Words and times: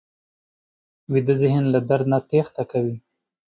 ویده 1.11 1.35
ذهن 1.41 1.63
له 1.73 1.79
درد 1.89 2.05
نه 2.11 2.19
تېښته 2.29 2.63
کوي 2.71 2.95